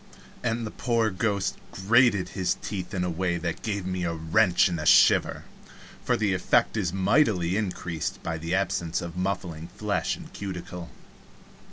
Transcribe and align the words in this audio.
and 0.41 0.65
the 0.65 0.71
poor 0.71 1.11
ghost 1.11 1.57
grated 1.71 2.29
his 2.29 2.55
teeth 2.63 2.91
in 2.91 3.03
a 3.03 3.09
way 3.11 3.37
that 3.37 3.61
gave 3.61 3.85
me 3.85 4.03
a 4.03 4.11
wrench 4.15 4.67
and 4.67 4.79
a 4.79 4.85
shiver 4.87 5.43
for 6.03 6.17
the 6.17 6.33
effect 6.33 6.75
is 6.75 6.91
mightily 6.91 7.55
increased 7.55 8.17
by 8.23 8.35
the 8.35 8.55
absence 8.55 8.99
of 8.99 9.15
muffling 9.15 9.67
flesh 9.67 10.15
and 10.15 10.33
cuticle. 10.33 10.89